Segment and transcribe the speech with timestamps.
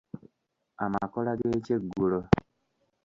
[0.85, 2.19] Amakola g’ekyeggulo.